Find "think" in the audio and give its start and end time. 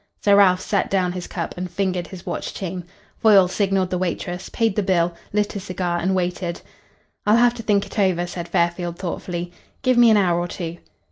7.61-7.85